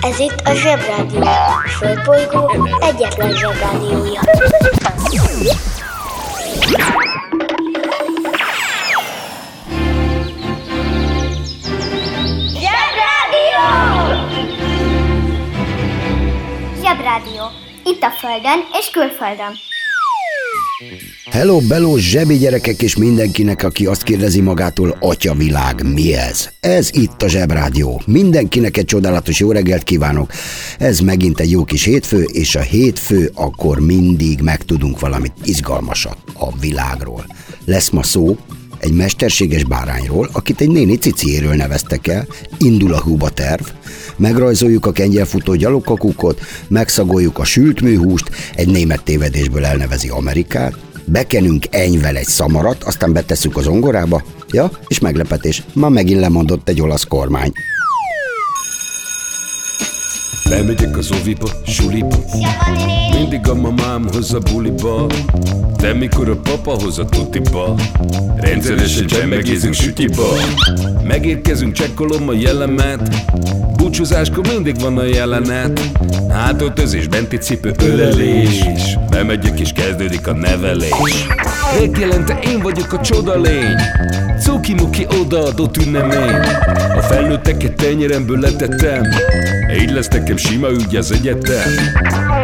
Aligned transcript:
Ez 0.00 0.18
itt 0.18 0.40
a 0.44 0.54
Zsebrádió. 0.54 1.20
A 1.22 1.68
Földbolygó 1.68 2.68
egyetlen 2.80 3.32
Zsebrádiója. 3.32 4.20
Zsebrádió! 12.54 13.64
Zsebrádió. 16.82 17.44
Itt 17.84 18.02
a 18.02 18.10
Földön 18.10 18.64
és 18.72 18.90
külföldön. 18.90 19.58
Hello, 21.36 21.60
bello, 21.60 21.96
zsebi 21.96 22.36
gyerekek 22.36 22.82
és 22.82 22.96
mindenkinek, 22.96 23.62
aki 23.62 23.86
azt 23.86 24.02
kérdezi 24.02 24.40
magától, 24.40 24.96
atya 25.00 25.34
világ, 25.34 25.92
mi 25.92 26.14
ez? 26.14 26.48
Ez 26.60 26.90
itt 26.92 27.22
a 27.22 27.28
Zsebrádió. 27.28 28.02
Mindenkinek 28.06 28.76
egy 28.76 28.84
csodálatos 28.84 29.40
jó 29.40 29.52
reggelt 29.52 29.82
kívánok. 29.82 30.30
Ez 30.78 31.00
megint 31.00 31.40
egy 31.40 31.50
jó 31.50 31.64
kis 31.64 31.84
hétfő, 31.84 32.22
és 32.22 32.54
a 32.54 32.60
hétfő 32.60 33.30
akkor 33.34 33.80
mindig 33.80 34.40
megtudunk 34.40 35.00
valamit 35.00 35.32
izgalmasat 35.44 36.16
a 36.34 36.58
világról. 36.58 37.26
Lesz 37.64 37.90
ma 37.90 38.02
szó 38.02 38.36
egy 38.78 38.92
mesterséges 38.92 39.64
bárányról, 39.64 40.28
akit 40.32 40.60
egy 40.60 40.70
néni 40.70 40.96
ciciéről 40.96 41.54
neveztek 41.54 42.06
el, 42.06 42.26
indul 42.58 42.92
a 42.92 43.02
huba 43.02 43.28
terv, 43.28 43.64
megrajzoljuk 44.16 44.86
a 44.86 44.92
kengyelfutó 44.92 45.54
gyalogkakukot, 45.54 46.40
megszagoljuk 46.68 47.38
a 47.38 47.44
sült 47.44 47.80
műhúst, 47.80 48.30
egy 48.54 48.68
német 48.68 49.02
tévedésből 49.02 49.64
elnevezi 49.64 50.08
Amerikát, 50.08 50.85
bekenünk 51.06 51.64
enyvel 51.70 52.16
egy 52.16 52.26
szamarat, 52.26 52.82
aztán 52.82 53.12
betesszük 53.12 53.56
az 53.56 53.66
ongorába, 53.66 54.22
ja, 54.50 54.70
és 54.86 54.98
meglepetés, 54.98 55.62
ma 55.72 55.88
megint 55.88 56.20
lemondott 56.20 56.68
egy 56.68 56.80
olasz 56.80 57.04
kormány. 57.04 57.52
Bemegyek 60.56 60.96
az 60.96 61.10
oviba, 61.20 61.48
suliba. 61.66 62.16
Mindig 63.12 63.48
a 63.48 63.54
mamám 63.54 64.08
hoz 64.12 64.34
a 64.34 64.38
buliba. 64.38 65.06
De 65.76 65.92
mikor 65.92 66.28
a 66.28 66.36
papa 66.36 66.70
hoz 66.82 66.98
a 66.98 67.04
tutiba 67.04 67.74
Rendszeresen 68.36 69.06
csemmegézünk 69.06 69.74
sütiba. 69.74 70.26
Megérkezünk, 71.02 71.72
csekkolom 71.72 72.28
a 72.28 72.32
jellemet. 72.32 73.24
Búcsúzáskor 73.76 74.46
mindig 74.46 74.80
van 74.80 74.98
a 74.98 75.04
jelenet. 75.04 75.80
Hátöltözés, 76.28 77.08
benti 77.08 77.36
cipő, 77.36 77.72
ölelés. 77.82 78.64
Bemegyek 79.10 79.60
és 79.60 79.72
kezdődik 79.72 80.26
a 80.26 80.32
nevelés. 80.32 81.26
Megjelente 81.80 82.38
én 82.44 82.60
vagyok 82.60 82.92
a 82.92 83.00
csoda 83.00 83.40
lény. 83.40 83.76
Cuki-muki 84.40 85.06
odaadott 85.20 85.76
ünnemény. 85.76 86.34
A 86.96 87.00
felnőtteket 87.00 87.72
tenyeremből 87.72 88.38
letettem. 88.38 89.02
Így 89.80 89.90
lesz 89.90 90.08
nekem 90.08 90.36
sima 90.46 90.70
ügy 90.70 90.96
az 90.96 91.12
egyetem. 91.12 91.70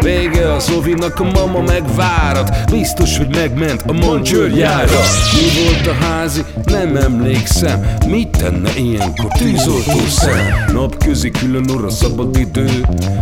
Vége 0.00 0.52
a 0.52 0.58
Zovinak, 0.58 1.20
a 1.20 1.24
mama 1.24 1.60
megvárat. 1.60 2.70
Biztos, 2.70 3.16
hogy 3.16 3.28
megment 3.34 3.82
a 3.86 3.92
mancsőrjára 3.92 5.00
Mi 5.32 5.62
volt 5.62 5.86
a 5.86 6.04
házi? 6.04 6.44
Nem 6.64 6.96
emlékszem. 6.96 7.86
Mit 8.06 8.28
tenne 8.28 8.70
ilyenkor 8.76 9.30
tűzoltó 9.38 10.06
szem? 10.08 10.64
Napközi 10.72 11.30
külön 11.30 11.70
orra 11.70 11.90
szabad 11.90 12.36
idő. 12.36 12.68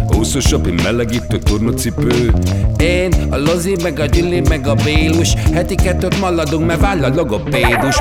Húszosabb, 0.06 0.66
én 0.66 0.80
melegítő 0.82 1.38
tornacipő. 1.38 2.32
Én, 2.76 3.12
a 3.30 3.36
Lozi, 3.36 3.76
meg 3.82 3.98
a 3.98 4.06
Gyüli, 4.06 4.42
meg 4.48 4.66
a 4.66 4.74
Bélus. 4.74 5.34
Heti 5.52 5.74
kettőt 5.74 6.20
maladunk, 6.20 6.66
mert 6.66 6.80
váll 6.80 7.04
a 7.04 7.14
logopédus 7.14 7.96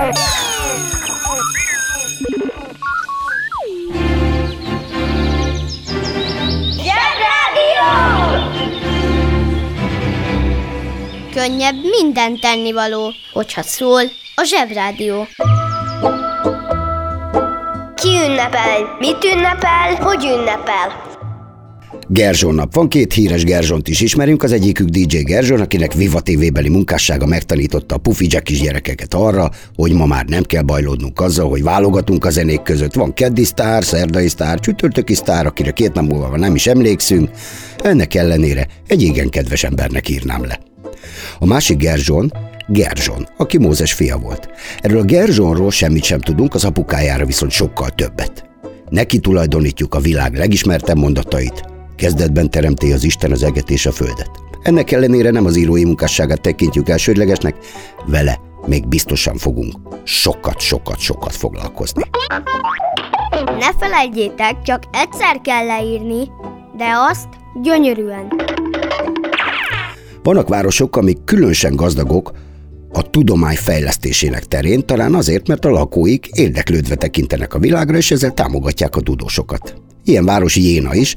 Könnyebb 11.40 11.76
minden 12.00 12.40
tennivaló, 12.40 13.14
hogyha 13.34 13.62
szól 13.62 14.02
a 14.36 14.44
Zsebrádió. 14.44 15.28
Ki 17.96 18.08
ünnepel? 18.08 18.96
Mit 19.00 19.24
ünnepel? 19.34 19.96
Hogy 20.00 20.24
ünnepel? 20.24 21.08
Gerzsón 22.08 22.56
nap 22.56 22.74
van, 22.74 22.90
két 22.90 23.14
híres 23.14 23.44
Gerzsont 23.44 23.88
is 23.88 24.02
ismerünk, 24.02 24.44
az 24.44 24.52
egyikük 24.52 24.88
DJ 24.88 25.18
Gerzson, 25.18 25.62
akinek 25.62 25.94
Viva 25.94 26.20
TV-beli 26.20 26.70
munkássága 26.70 27.26
megtanította 27.26 27.96
a 27.96 27.98
pufi 27.98 28.28
kis 28.44 28.62
gyerekeket 28.62 29.14
arra, 29.14 29.50
hogy 29.76 29.94
ma 29.94 30.06
már 30.06 30.26
nem 30.26 30.44
kell 30.44 30.64
bajlódnunk 30.64 31.20
azzal, 31.20 31.50
hogy 31.50 31.64
válogatunk 31.64 32.26
a 32.26 32.30
zenék 32.30 32.62
között. 32.62 32.94
Van 32.94 33.14
keddi 33.14 33.44
sztár, 33.44 33.84
szerdai 33.84 34.28
sztár, 34.28 34.60
csütörtöki 34.60 35.14
sztár, 35.14 35.46
akire 35.46 35.72
két 35.72 35.94
nap 35.94 36.06
múlva 36.06 36.38
nem 36.38 36.56
is 36.56 36.68
emlékszünk. 36.68 37.30
Ennek 37.78 38.16
ellenére 38.16 38.68
egy 38.88 39.02
igen 39.02 39.30
kedves 39.30 39.64
embernek 39.64 40.10
írnám 40.10 40.46
le. 40.46 40.69
A 41.40 41.46
másik 41.46 41.78
Gerzson, 41.78 42.32
Gerzson, 42.68 43.28
aki 43.38 43.58
Mózes 43.58 43.94
fia 43.94 44.18
volt. 44.18 44.50
Erről 44.82 45.00
a 45.00 45.04
Gerzsonról 45.04 45.72
semmit 45.72 46.04
sem 46.04 46.20
tudunk, 46.20 46.54
az 46.54 46.66
apukájára 46.66 47.26
viszont 47.26 47.52
sokkal 47.52 47.90
többet. 47.90 48.50
Neki 48.90 49.20
tulajdonítjuk 49.20 49.94
a 49.94 50.00
világ 50.00 50.36
legismertebb 50.36 50.98
mondatait. 50.98 51.64
Kezdetben 51.96 52.50
teremté 52.50 52.94
az 52.94 53.04
Isten 53.04 53.32
az 53.32 53.44
eget 53.44 53.70
és 53.70 53.86
a 53.86 53.92
földet. 53.92 54.32
Ennek 54.62 54.92
ellenére 54.92 55.30
nem 55.30 55.46
az 55.46 55.56
írói 55.56 55.86
munkásságát 55.86 56.42
tekintjük 56.42 56.90
elsődlegesnek, 56.90 57.56
vele 58.06 58.40
még 58.66 58.88
biztosan 58.88 59.38
fogunk 59.38 59.90
sokat, 60.10 60.60
sokat, 60.60 61.00
sokat 61.00 61.36
foglalkozni. 61.36 62.04
Ne 63.60 63.74
felejtjétek, 63.80 64.62
csak 64.62 64.84
egyszer 64.92 65.42
kell 65.42 65.66
leírni, 65.66 66.28
de 66.78 66.92
azt 67.10 67.28
gyönyörűen. 67.62 68.28
Vannak 70.30 70.48
városok, 70.48 70.96
amik 70.96 71.18
különösen 71.26 71.76
gazdagok 71.76 72.32
a 72.94 73.10
tudomány 73.10 73.56
fejlesztésének 73.56 74.46
terén, 74.46 74.86
talán 74.86 75.14
azért, 75.14 75.48
mert 75.48 75.66
a 75.66 75.70
lakóik 75.70 76.28
érdeklődve 76.34 76.96
tekintenek 76.96 77.54
a 77.54 77.60
világra, 77.60 77.98
és 77.98 78.12
ezzel 78.12 78.34
támogatják 78.34 78.96
a 78.96 79.02
tudósokat. 79.02 79.76
Ilyen 80.04 80.26
város 80.26 80.56
Jéna 80.56 80.96
is, 80.96 81.16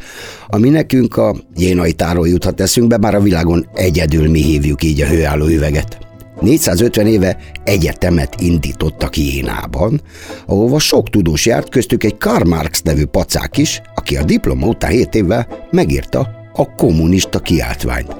ami 0.48 0.68
nekünk 0.68 1.16
a 1.16 1.34
jénai 1.56 1.92
táról 1.92 2.28
juthat 2.28 2.60
eszünkbe, 2.60 2.96
bár 2.96 3.14
a 3.14 3.20
világon 3.20 3.66
egyedül 3.74 4.30
mi 4.30 4.42
hívjuk 4.42 4.82
így 4.82 5.00
a 5.00 5.06
hőálló 5.06 5.46
üveget. 5.46 5.98
450 6.40 7.06
éve 7.06 7.38
egyetemet 7.64 8.40
indítottak 8.40 9.16
Jénában, 9.16 10.00
ahova 10.46 10.78
sok 10.78 11.10
tudós 11.10 11.46
járt, 11.46 11.68
köztük 11.68 12.04
egy 12.04 12.18
Karl 12.18 12.48
Marx 12.48 12.82
nevű 12.82 13.04
pacák 13.04 13.56
is, 13.58 13.80
aki 13.94 14.16
a 14.16 14.24
diploma 14.24 14.66
után 14.66 14.90
7 14.90 15.14
évvel 15.14 15.46
megírta 15.70 16.28
a 16.52 16.74
kommunista 16.74 17.38
kiáltványt. 17.38 18.16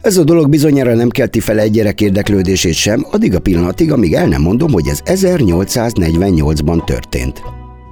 Ez 0.00 0.16
a 0.16 0.24
dolog 0.24 0.48
bizonyára 0.48 0.94
nem 0.94 1.08
kelti 1.08 1.40
fel 1.40 1.58
egy 1.58 1.70
gyerek 1.70 2.00
érdeklődését 2.00 2.74
sem, 2.74 3.06
addig 3.10 3.34
a 3.34 3.38
pillanatig, 3.38 3.92
amíg 3.92 4.14
el 4.14 4.26
nem 4.26 4.42
mondom, 4.42 4.72
hogy 4.72 4.86
ez 4.88 5.00
1848-ban 5.04 6.84
történt. 6.84 7.42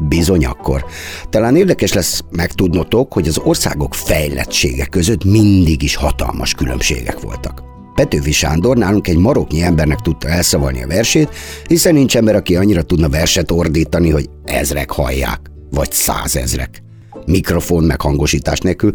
Bizony 0.08 0.44
akkor. 0.44 0.84
Talán 1.30 1.56
érdekes 1.56 1.92
lesz 1.92 2.22
megtudnotok, 2.30 3.12
hogy 3.12 3.28
az 3.28 3.38
országok 3.38 3.94
fejlettsége 3.94 4.84
között 4.84 5.24
mindig 5.24 5.82
is 5.82 5.96
hatalmas 5.96 6.54
különbségek 6.54 7.20
voltak. 7.20 7.62
Petőfi 7.94 8.32
Sándor 8.32 8.76
nálunk 8.76 9.08
egy 9.08 9.16
maroknyi 9.16 9.62
embernek 9.62 10.00
tudta 10.00 10.28
elszavalni 10.28 10.82
a 10.82 10.86
versét, 10.86 11.28
hiszen 11.66 11.94
nincs 11.94 12.16
ember, 12.16 12.34
aki 12.34 12.56
annyira 12.56 12.82
tudna 12.82 13.08
verset 13.08 13.50
ordítani, 13.50 14.10
hogy 14.10 14.28
ezrek 14.44 14.90
hallják, 14.90 15.40
vagy 15.70 15.92
százezrek. 15.92 16.82
Mikrofon 17.26 17.84
meg 17.84 18.00
hangosítás 18.00 18.58
nélkül. 18.58 18.92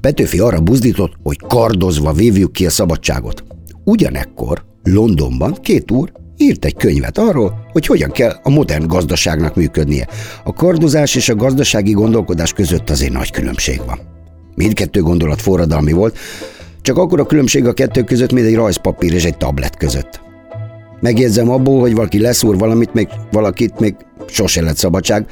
Petőfi 0.00 0.38
arra 0.38 0.60
buzdított, 0.60 1.12
hogy 1.22 1.36
kardozva 1.48 2.12
vívjuk 2.12 2.52
ki 2.52 2.66
a 2.66 2.70
szabadságot. 2.70 3.44
Ugyanekkor 3.84 4.64
Londonban 4.82 5.54
két 5.62 5.90
úr 5.90 6.12
írt 6.36 6.64
egy 6.64 6.74
könyvet 6.74 7.18
arról, 7.18 7.66
hogy 7.72 7.86
hogyan 7.86 8.10
kell 8.10 8.40
a 8.42 8.50
modern 8.50 8.86
gazdaságnak 8.86 9.54
működnie. 9.56 10.08
A 10.44 10.52
kardozás 10.52 11.14
és 11.14 11.28
a 11.28 11.34
gazdasági 11.34 11.92
gondolkodás 11.92 12.52
között 12.52 12.90
azért 12.90 13.12
nagy 13.12 13.30
különbség 13.30 13.80
van. 13.86 13.98
Mindkettő 14.54 15.02
gondolat 15.02 15.40
forradalmi 15.40 15.92
volt, 15.92 16.18
csak 16.82 16.96
akkor 16.96 17.20
a 17.20 17.26
különbség 17.26 17.66
a 17.66 17.72
kettő 17.72 18.02
között, 18.02 18.32
mint 18.32 18.46
egy 18.46 18.54
rajzpapír 18.54 19.12
és 19.12 19.24
egy 19.24 19.36
tablet 19.36 19.76
között. 19.76 20.20
Megjegyzem 21.00 21.50
abból, 21.50 21.80
hogy 21.80 21.94
valaki 21.94 22.20
leszúr 22.20 22.58
valamit, 22.58 22.94
még 22.94 23.08
valakit 23.30 23.78
még 23.78 23.94
sose 24.28 24.62
lett 24.62 24.76
szabadság, 24.76 25.26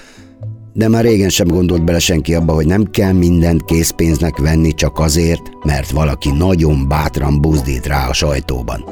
de 0.73 0.89
már 0.89 1.05
régen 1.05 1.29
sem 1.29 1.47
gondolt 1.47 1.85
bele 1.85 1.99
senki 1.99 2.35
abba, 2.35 2.53
hogy 2.53 2.67
nem 2.67 2.91
kell 2.91 3.13
mindent 3.13 3.65
készpénznek 3.65 4.37
venni 4.37 4.75
csak 4.75 4.99
azért, 4.99 5.43
mert 5.65 5.91
valaki 5.91 6.31
nagyon 6.31 6.89
bátran 6.89 7.41
buzdít 7.41 7.87
rá 7.87 8.09
a 8.09 8.13
sajtóban. 8.13 8.85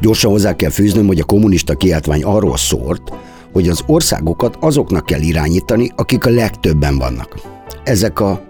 Gyorsan 0.00 0.30
hozzá 0.30 0.56
kell 0.56 0.70
fűznöm, 0.70 1.06
hogy 1.06 1.20
a 1.20 1.24
kommunista 1.24 1.74
kiáltvány 1.74 2.22
arról 2.22 2.56
szólt, 2.56 3.12
hogy 3.52 3.68
az 3.68 3.82
országokat 3.86 4.56
azoknak 4.60 5.06
kell 5.06 5.20
irányítani, 5.20 5.90
akik 5.96 6.26
a 6.26 6.30
legtöbben 6.30 6.98
vannak. 6.98 7.40
Ezek 7.84 8.20
a 8.20 8.42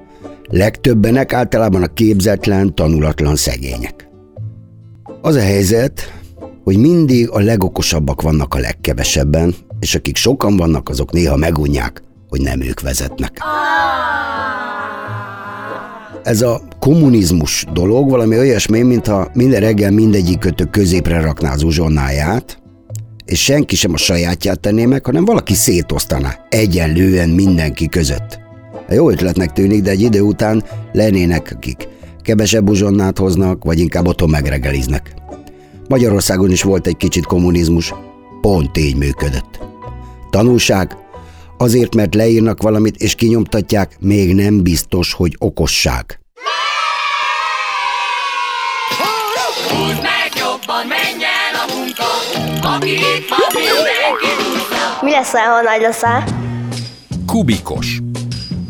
legtöbbenek 0.50 1.32
általában 1.32 1.82
a 1.82 1.92
képzetlen, 1.92 2.74
tanulatlan 2.74 3.36
szegények. 3.36 4.08
Az 5.22 5.34
a 5.34 5.40
helyzet, 5.40 6.12
hogy 6.64 6.76
mindig 6.76 7.30
a 7.30 7.40
legokosabbak 7.40 8.22
vannak 8.22 8.54
a 8.54 8.58
legkevesebben, 8.58 9.54
és 9.82 9.94
akik 9.94 10.17
sokan 10.17 10.56
vannak, 10.56 10.88
azok 10.88 11.12
néha 11.12 11.37
megunják, 11.37 12.02
hogy 12.29 12.40
nem 12.40 12.61
ők 12.61 12.81
vezetnek. 12.81 13.38
Ez 16.23 16.43
a 16.43 16.62
kommunizmus 16.79 17.67
dolog 17.73 18.11
valami 18.11 18.38
olyasmi, 18.38 18.82
mintha 18.82 19.31
minden 19.34 19.61
reggel 19.61 19.90
mindegyik 19.90 20.38
kötő 20.38 20.64
középre 20.64 21.20
rakná 21.20 21.52
az 21.52 21.62
uzsonnáját, 21.62 22.62
és 23.25 23.43
senki 23.43 23.76
sem 23.76 23.93
a 23.93 23.96
sajátját 23.96 24.61
tenné 24.61 24.87
meg, 24.87 25.05
hanem 25.05 25.25
valaki 25.25 25.55
szétosztaná 25.55 26.46
egyenlően 26.49 27.29
mindenki 27.29 27.88
között. 27.88 28.40
Jó 28.88 29.11
ötletnek 29.11 29.52
tűnik, 29.52 29.82
de 29.82 29.90
egy 29.90 30.00
idő 30.00 30.20
után 30.20 30.64
lennének, 30.93 31.52
akik 31.55 31.88
kevesebb 32.23 32.69
uzsonnát 32.69 33.19
hoznak, 33.19 33.64
vagy 33.64 33.79
inkább 33.79 34.06
otthon 34.06 34.31
megregeliznek. 34.31 35.14
Magyarországon 35.88 36.50
is 36.50 36.62
volt 36.62 36.87
egy 36.87 36.96
kicsit 36.96 37.26
kommunizmus, 37.26 37.94
pont 38.40 38.79
így 38.79 38.96
működött. 38.96 39.71
Tanulság, 40.32 40.96
azért 41.58 41.94
mert 41.94 42.14
leírnak 42.14 42.62
valamit 42.62 42.96
és 42.96 43.14
kinyomtatják, 43.14 43.96
még 44.00 44.34
nem 44.34 44.62
biztos, 44.62 45.12
hogy 45.12 45.37
okosság. 45.38 46.20
Mi 55.00 55.11
lesz, 55.11 55.31
ha 55.31 55.62
nagy 55.62 55.81
leszel? 55.81 56.25
Kubikos. 57.26 57.99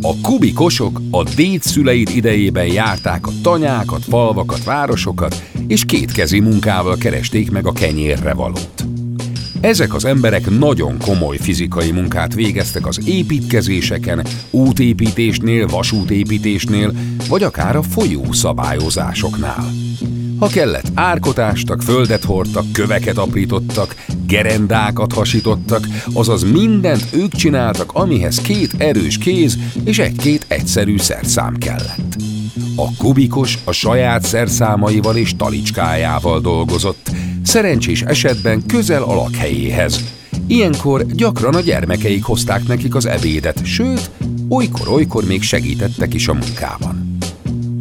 A 0.00 0.20
kubikosok 0.22 1.00
a 1.10 1.22
dédszüleid 1.22 2.08
idejében 2.08 2.66
járták 2.66 3.26
a 3.26 3.30
tanyákat, 3.42 4.04
falvakat, 4.04 4.64
városokat, 4.64 5.42
és 5.66 5.84
kétkezi 5.84 6.40
munkával 6.40 6.96
keresték 6.96 7.50
meg 7.50 7.66
a 7.66 7.72
kenyérre 7.72 8.34
valót. 8.34 8.84
Ezek 9.62 9.94
az 9.94 10.04
emberek 10.04 10.50
nagyon 10.50 10.98
komoly 10.98 11.36
fizikai 11.36 11.90
munkát 11.90 12.34
végeztek 12.34 12.86
az 12.86 13.08
építkezéseken, 13.08 14.26
útépítésnél, 14.50 15.66
vasútépítésnél, 15.66 16.92
vagy 17.28 17.42
akár 17.42 17.76
a 17.76 17.82
folyó 17.82 18.32
szabályozásoknál. 18.32 19.70
Ha 20.38 20.46
kellett, 20.46 20.90
árkotástak, 20.94 21.82
földet 21.82 22.24
hordtak, 22.24 22.72
köveket 22.72 23.18
aprítottak, 23.18 23.94
gerendákat 24.26 25.12
hasítottak, 25.12 25.86
azaz 26.12 26.42
mindent 26.42 27.06
ők 27.12 27.34
csináltak, 27.34 27.92
amihez 27.92 28.40
két 28.40 28.74
erős 28.78 29.18
kéz 29.18 29.58
és 29.84 29.98
egy-két 29.98 30.44
egyszerű 30.48 30.98
szerszám 30.98 31.56
kellett. 31.56 32.16
A 32.76 32.96
kubikos 32.96 33.58
a 33.64 33.72
saját 33.72 34.24
szerszámaival 34.24 35.16
és 35.16 35.36
talicskájával 35.36 36.40
dolgozott, 36.40 37.10
szerencsés 37.42 38.02
esetben 38.02 38.66
közel 38.66 39.02
a 39.02 39.14
lakhelyéhez. 39.14 40.04
Ilyenkor 40.46 41.06
gyakran 41.06 41.54
a 41.54 41.60
gyermekeik 41.60 42.24
hozták 42.24 42.66
nekik 42.66 42.94
az 42.94 43.06
ebédet, 43.06 43.64
sőt, 43.64 44.10
olykor-olykor 44.48 45.24
még 45.24 45.42
segítettek 45.42 46.14
is 46.14 46.28
a 46.28 46.32
munkában. 46.32 47.16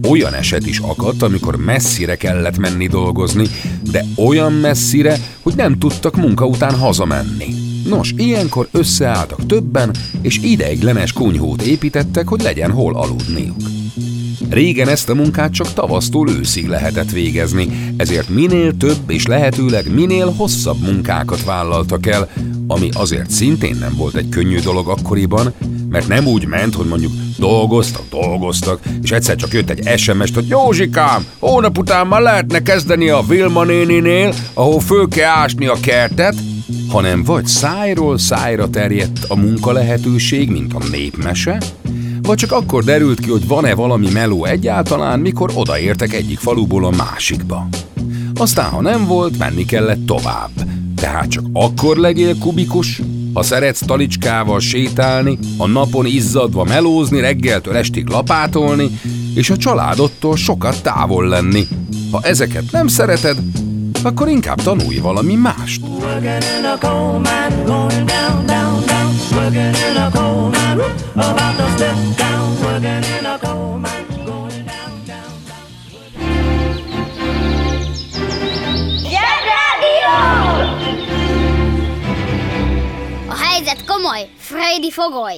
Olyan 0.09 0.33
eset 0.33 0.65
is 0.65 0.79
akadt, 0.79 1.21
amikor 1.21 1.55
messzire 1.55 2.15
kellett 2.15 2.57
menni 2.57 2.87
dolgozni, 2.87 3.45
de 3.91 4.05
olyan 4.15 4.53
messzire, 4.53 5.17
hogy 5.41 5.55
nem 5.55 5.77
tudtak 5.77 6.15
munka 6.15 6.45
után 6.45 6.75
hazamenni. 6.75 7.53
Nos, 7.89 8.13
ilyenkor 8.17 8.67
összeálltak 8.71 9.45
többen, 9.45 9.91
és 10.21 10.37
ideiglenes 10.37 11.13
kunyhót 11.13 11.61
építettek, 11.61 12.27
hogy 12.27 12.41
legyen 12.41 12.71
hol 12.71 12.95
aludniuk. 12.95 13.80
Régen 14.51 14.87
ezt 14.87 15.09
a 15.09 15.15
munkát 15.15 15.53
csak 15.53 15.73
tavasztól 15.73 16.29
őszig 16.29 16.67
lehetett 16.67 17.11
végezni, 17.11 17.93
ezért 17.97 18.29
minél 18.29 18.77
több 18.77 18.97
és 19.07 19.25
lehetőleg 19.25 19.93
minél 19.93 20.33
hosszabb 20.37 20.81
munkákat 20.81 21.43
vállaltak 21.43 22.05
el, 22.05 22.29
ami 22.67 22.89
azért 22.93 23.29
szintén 23.29 23.75
nem 23.79 23.93
volt 23.95 24.15
egy 24.15 24.29
könnyű 24.29 24.59
dolog 24.59 24.89
akkoriban, 24.89 25.53
mert 25.89 26.07
nem 26.07 26.27
úgy 26.27 26.47
ment, 26.47 26.75
hogy 26.75 26.85
mondjuk 26.85 27.11
dolgoztak, 27.37 28.03
dolgoztak, 28.09 28.79
és 29.01 29.11
egyszer 29.11 29.35
csak 29.35 29.53
jött 29.53 29.69
egy 29.69 29.99
SMS-t, 29.99 30.35
hogy 30.35 30.47
Józsikám, 30.47 31.25
hónap 31.39 31.77
után 31.77 32.07
már 32.07 32.21
lehetne 32.21 32.61
kezdeni 32.61 33.09
a 33.09 33.23
Vilma 33.27 33.63
néninél, 33.63 34.33
ahol 34.53 34.79
föl 34.79 35.07
kell 35.07 35.29
ásni 35.29 35.67
a 35.67 35.77
kertet, 35.81 36.35
hanem 36.89 37.23
vagy 37.23 37.45
szájról 37.45 38.17
szájra 38.17 38.69
terjedt 38.69 39.25
a 39.27 39.35
munka 39.35 39.71
lehetőség, 39.71 40.49
mint 40.49 40.73
a 40.73 40.87
népmese, 40.91 41.61
vagy 42.21 42.37
csak 42.37 42.51
akkor 42.51 42.83
derült 42.83 43.19
ki, 43.19 43.29
hogy 43.29 43.47
van-e 43.47 43.75
valami 43.75 44.09
meló 44.11 44.45
egyáltalán, 44.45 45.19
mikor 45.19 45.51
odaértek 45.53 46.13
egyik 46.13 46.39
faluból 46.39 46.85
a 46.85 46.89
másikba. 46.89 47.67
Aztán, 48.35 48.69
ha 48.69 48.81
nem 48.81 49.05
volt, 49.05 49.37
menni 49.37 49.65
kellett 49.65 50.05
tovább. 50.05 50.51
Tehát 50.95 51.29
csak 51.29 51.43
akkor 51.53 51.97
legyél 51.97 52.37
kubikus, 52.37 53.01
ha 53.33 53.43
szeretsz 53.43 53.85
talicskával 53.85 54.59
sétálni, 54.59 55.37
a 55.57 55.67
napon 55.67 56.05
izzadva 56.05 56.63
melózni, 56.63 57.19
reggeltől 57.19 57.75
estig 57.75 58.07
lapátolni, 58.07 58.99
és 59.35 59.49
a 59.49 59.57
családodtól 59.57 60.35
sokat 60.35 60.81
távol 60.83 61.27
lenni. 61.27 61.67
Ha 62.11 62.19
ezeket 62.23 62.71
nem 62.71 62.87
szereted, 62.87 63.37
akkor 64.03 64.27
inkább 64.27 64.61
tanulj 64.61 64.97
valami 64.97 65.35
mást. 65.35 65.81
A 71.15 71.21
helyzet 71.23 71.50
komoly, 84.01 84.29
Freddy 84.37 84.91
fogoly! 84.91 85.35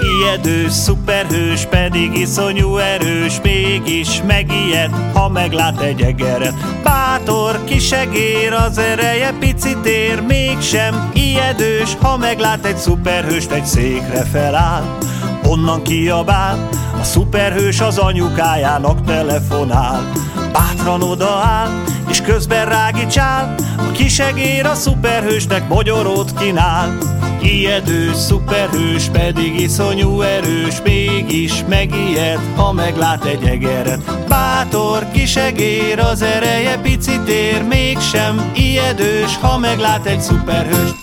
Ijedős, 0.00 0.72
szuperhős, 0.72 1.64
pedig 1.64 2.14
iszonyú 2.14 2.76
erős, 2.76 3.40
mégis 3.42 4.22
megijed, 4.26 4.90
ha 5.12 5.28
meglát 5.28 5.80
egy 5.80 6.02
egeret. 6.02 6.82
Bátor, 6.82 7.64
kisegér, 7.64 8.52
az 8.52 8.78
ereje 8.78 9.34
picit 9.38 9.86
ér, 9.86 10.20
mégsem 10.20 11.10
ijedős, 11.14 11.96
ha 12.00 12.16
meglát 12.16 12.64
egy 12.64 12.76
szuperhőst, 12.76 13.50
egy 13.50 13.66
székre 13.66 14.24
feláll. 14.24 15.09
Onnan 15.50 15.82
kiabál, 15.82 16.68
a 17.00 17.02
szuperhős 17.02 17.80
az 17.80 17.98
anyukájának 17.98 19.04
telefonál. 19.04 20.12
Bátran 20.52 21.02
odaáll, 21.02 21.68
és 22.08 22.20
közben 22.20 22.68
rágicsál, 22.68 23.54
a 23.78 23.90
kisegér 23.92 24.66
a 24.66 24.74
szuperhősnek 24.74 25.68
mogyorót 25.68 26.38
kínál. 26.38 26.98
Ijedő, 27.42 28.14
szuperhős, 28.14 29.08
pedig 29.08 29.60
iszonyú 29.60 30.20
erős, 30.20 30.82
mégis 30.84 31.64
megijed, 31.68 32.40
ha 32.56 32.72
meglát 32.72 33.24
egy 33.24 33.44
egeret. 33.44 34.28
Bátor, 34.28 35.10
kisegér, 35.12 35.98
az 35.98 36.22
ereje 36.22 36.78
picit 36.78 37.28
ér, 37.28 37.62
mégsem 37.62 38.50
ijedős, 38.54 39.36
ha 39.40 39.58
meglát 39.58 40.06
egy 40.06 40.20
szuperhőst. 40.20 40.94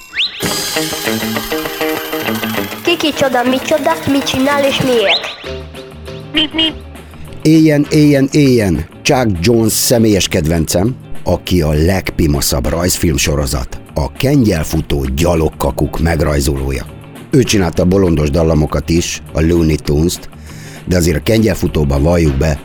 Kiki 3.07 3.19
csoda, 3.19 3.43
micsoda, 3.43 3.91
mit 4.11 4.23
csinál 4.23 4.63
és 4.63 4.81
miért? 4.81 5.21
Éljen, 7.41 7.85
éljen, 7.89 8.29
éljen! 8.31 8.85
Chuck 9.01 9.27
Jones 9.41 9.73
személyes 9.73 10.27
kedvencem, 10.27 10.95
aki 11.23 11.61
a 11.61 11.71
legpimaszabb 11.71 12.67
rajzfilmsorozat, 12.67 13.79
a 13.93 14.11
kengyelfutó 14.11 15.05
gyalogkakuk 15.15 15.99
megrajzolója. 15.99 16.85
Ő 17.29 17.43
csinálta 17.43 17.81
a 17.81 17.85
bolondos 17.85 18.29
dallamokat 18.29 18.89
is, 18.89 19.21
a 19.33 19.41
Looney 19.41 19.75
Tunes-t, 19.75 20.29
de 20.85 20.97
azért 20.97 21.17
a 21.17 21.23
kengyelfutóban 21.23 22.03
valljuk 22.03 22.37
be, 22.37 22.59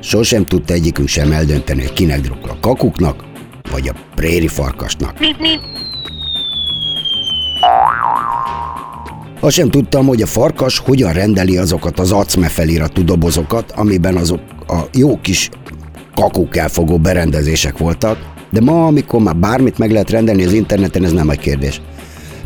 sosem 0.00 0.44
tudta 0.44 0.72
egyikünk 0.72 1.08
sem 1.08 1.32
eldönteni, 1.32 1.80
hogy 1.80 1.92
kinek 1.92 2.20
drukkol 2.20 2.50
a 2.50 2.58
kakuknak, 2.60 3.24
vagy 3.70 3.88
a 3.88 3.94
préri 4.14 4.48
farkasnak. 4.48 5.18
Azt 9.40 9.54
sem 9.54 9.70
tudtam, 9.70 10.06
hogy 10.06 10.22
a 10.22 10.26
farkas 10.26 10.78
hogyan 10.78 11.12
rendeli 11.12 11.56
azokat 11.56 11.98
az 11.98 12.12
acme 12.12 12.48
feliratú 12.48 13.04
dobozokat, 13.04 13.70
amiben 13.70 14.16
azok 14.16 14.40
a 14.66 14.80
jó 14.92 15.20
kis 15.20 15.50
kakuk 16.14 16.56
elfogó 16.56 16.98
berendezések 16.98 17.78
voltak, 17.78 18.18
de 18.50 18.60
ma, 18.60 18.86
amikor 18.86 19.20
már 19.20 19.36
bármit 19.36 19.78
meg 19.78 19.90
lehet 19.90 20.10
rendelni 20.10 20.44
az 20.44 20.52
interneten, 20.52 21.04
ez 21.04 21.12
nem 21.12 21.30
egy 21.30 21.38
kérdés. 21.38 21.80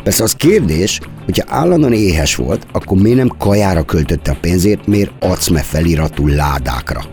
Persze 0.03 0.23
az 0.23 0.33
kérdés, 0.33 1.01
hogyha 1.25 1.45
állandóan 1.49 1.93
éhes 1.93 2.35
volt, 2.35 2.67
akkor 2.73 2.99
miért 2.99 3.17
nem 3.17 3.37
kajára 3.39 3.83
költötte 3.83 4.31
a 4.31 4.39
pénzét, 4.41 4.87
miért 4.87 5.11
acme 5.21 5.61
feliratú 5.61 6.27
ládákra? 6.27 7.05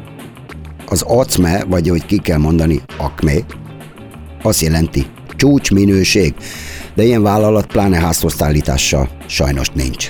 Az 0.86 1.02
acme, 1.02 1.64
vagy 1.70 1.88
hogy 1.88 2.06
ki 2.06 2.18
kell 2.18 2.38
mondani, 2.38 2.82
akme, 2.98 3.34
azt 4.42 4.62
jelenti 4.62 5.06
csúcsminőség, 5.36 6.34
de 6.98 7.04
ilyen 7.04 7.24
vállalat 7.24 7.66
pláne 7.66 7.98
házhoztállítással 7.98 9.10
sajnos 9.26 9.70
nincs. 9.70 10.10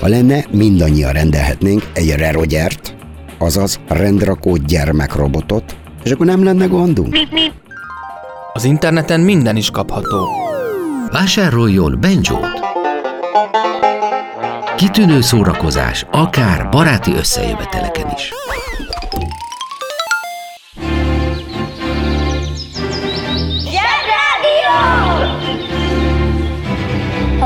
Ha 0.00 0.08
lenne, 0.08 0.44
mindannyian 0.50 1.12
rendelhetnénk 1.12 1.82
egy 1.92 2.14
rerogyert, 2.14 2.94
azaz 3.38 3.80
rendrakó 3.88 4.56
gyermekrobotot, 4.56 5.76
és 6.04 6.10
akkor 6.10 6.26
nem 6.26 6.44
lenne 6.44 6.66
gondunk. 6.66 7.16
Az 8.52 8.64
interneten 8.64 9.20
minden 9.20 9.56
is 9.56 9.70
kapható. 9.70 10.28
Vásároljon 11.10 11.98
Benjót! 12.00 12.62
Kitűnő 14.76 15.20
szórakozás, 15.20 16.06
akár 16.10 16.68
baráti 16.68 17.12
összejöveteleken 17.12 18.12
is. 18.16 18.32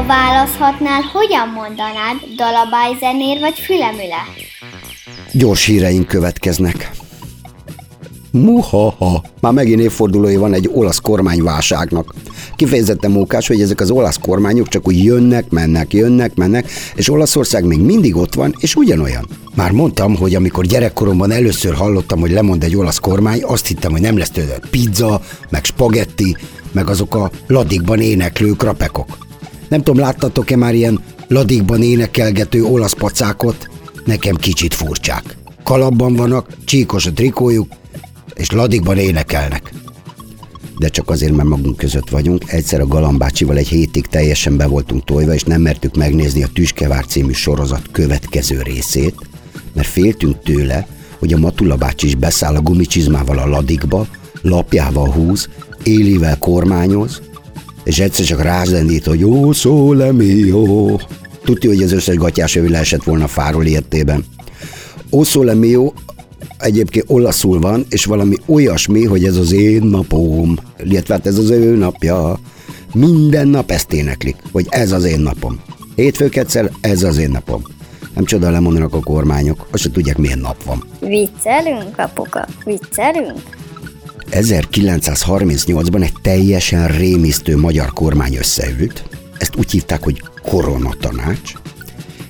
Választhatnál, 0.09 1.01
hogyan 1.01 1.49
mondanád? 1.49 2.17
Dalabály 2.37 2.97
zenér 3.01 3.41
vagy 3.41 3.59
fülemüle? 3.59 4.23
Gyors 5.33 5.65
híreink 5.65 6.07
következnek. 6.07 6.91
Muhaha! 8.31 9.23
Már 9.41 9.53
megint 9.53 9.81
évfordulója 9.81 10.41
van 10.41 10.53
egy 10.53 10.71
olasz 10.73 10.99
kormányválságnak. 10.99 12.15
Kifejezetten 12.57 13.11
mókás, 13.11 13.47
hogy 13.47 13.61
ezek 13.61 13.81
az 13.81 13.91
olasz 13.91 14.19
kormányok 14.23 14.69
csak 14.69 14.87
úgy 14.87 15.05
jönnek, 15.05 15.51
mennek, 15.51 15.93
jönnek, 15.93 16.35
mennek, 16.35 16.71
és 16.95 17.11
Olaszország 17.11 17.65
még 17.65 17.81
mindig 17.81 18.17
ott 18.17 18.35
van, 18.35 18.55
és 18.59 18.75
ugyanolyan. 18.75 19.27
Már 19.55 19.71
mondtam, 19.71 20.17
hogy 20.17 20.35
amikor 20.35 20.65
gyerekkoromban 20.65 21.31
először 21.31 21.75
hallottam, 21.75 22.21
hogy 22.21 22.31
lemond 22.31 22.65
egy 22.65 22.77
olasz 22.77 22.99
kormány, 22.99 23.43
azt 23.43 23.67
hittem, 23.67 23.91
hogy 23.91 24.01
nem 24.01 24.19
lesz 24.19 24.31
tőle 24.31 24.59
pizza, 24.71 25.21
meg 25.51 25.65
spagetti, 25.65 26.37
meg 26.73 26.89
azok 26.89 27.15
a 27.15 27.31
ladikban 27.47 28.01
éneklő 28.01 28.51
krapekok. 28.51 29.28
Nem 29.69 29.83
tudom, 29.83 30.01
láttatok-e 30.01 30.57
már 30.57 30.75
ilyen 30.75 31.01
ladikban 31.29 31.83
énekelgető 31.83 32.65
olasz 32.65 32.93
pacákot? 32.95 33.69
Nekem 34.05 34.35
kicsit 34.35 34.75
furcsák. 34.75 35.37
Kalapban 35.65 36.15
vannak, 36.15 36.49
csíkos 36.65 37.07
a 37.07 37.13
trikójuk, 37.13 37.69
és 38.35 38.51
ladikban 38.51 38.97
énekelnek. 38.97 39.73
De 40.79 40.89
csak 40.89 41.11
azért, 41.11 41.33
mert 41.33 41.49
magunk 41.49 41.77
között 41.77 42.09
vagyunk. 42.09 42.53
Egyszer 42.53 42.81
a 42.81 42.87
Galambácsival 42.87 43.57
egy 43.57 43.69
hétig 43.69 44.07
teljesen 44.07 44.57
be 44.57 44.67
voltunk 44.67 45.05
tojva, 45.05 45.35
és 45.35 45.43
nem 45.43 45.61
mertük 45.61 45.97
megnézni 45.97 46.43
a 46.43 46.49
Tüskevár 46.53 47.07
című 47.07 47.33
sorozat 47.33 47.89
következő 47.93 48.63
részét, 48.63 49.15
mert 49.75 49.89
féltünk 49.89 50.43
tőle, 50.43 50.87
hogy 51.19 51.33
a 51.33 51.39
Matula 51.39 51.77
bácsi 51.77 52.07
is 52.07 52.15
beszáll 52.15 52.57
a 52.57 52.61
gumicsizmával 52.61 53.39
a 53.39 53.49
ladikba, 53.49 54.07
lapjával 54.43 55.11
húz, 55.11 55.49
élivel 55.83 56.39
kormányoz, 56.39 57.21
és 57.89 57.99
egyszer 57.99 58.25
csak 58.25 58.43
rázendít, 58.43 59.07
hogy 59.07 59.21
jó 59.21 59.53
szó, 59.53 59.95
jó. 60.23 60.97
Tudja, 61.45 61.71
hogy 61.71 61.83
az 61.83 61.93
összes 61.93 62.17
gatyás 62.17 62.57
övő 62.57 62.69
leesett 62.69 63.03
volna 63.03 63.27
fáról 63.27 63.67
értében. 63.67 64.25
Oszole 65.11 65.55
mio 65.55 65.93
egyébként 66.59 67.05
olaszul 67.09 67.61
van, 67.61 67.87
és 67.89 68.05
valami 68.05 68.37
olyasmi, 68.47 69.05
hogy 69.05 69.25
ez 69.25 69.37
az 69.37 69.53
én 69.53 69.83
napom, 69.83 70.57
illetve 70.85 71.15
hát 71.15 71.27
ez 71.27 71.39
az 71.39 71.51
ő 71.51 71.77
napja. 71.77 72.39
Minden 72.95 73.49
nap 73.49 73.71
ezt 73.71 73.93
éneklik, 73.93 74.37
hogy 74.53 74.67
ez 74.69 74.93
az 74.93 75.05
én 75.05 75.21
napom. 75.21 75.61
Hétfők 75.95 76.37
egyszer, 76.37 76.71
ez 76.81 77.03
az 77.03 77.19
én 77.19 77.31
napom. 77.31 77.63
Nem 78.15 78.25
csoda 78.25 78.51
lemondanak 78.51 78.95
a 78.95 79.01
kormányok, 79.01 79.67
azt 79.71 79.83
se 79.83 79.91
tudják, 79.91 80.19
milyen 80.19 80.39
nap 80.39 80.65
van. 80.65 80.85
Viccelünk, 81.01 81.99
apuka? 81.99 82.47
Viccelünk? 82.65 83.57
1938-ban 84.31 86.03
egy 86.03 86.15
teljesen 86.23 86.89
rémisztő 86.89 87.57
magyar 87.57 87.93
kormány 87.93 88.37
összeült, 88.37 89.05
ezt 89.39 89.57
úgy 89.57 89.71
hívták, 89.71 90.03
hogy 90.03 90.23
koronatanács, 90.43 91.53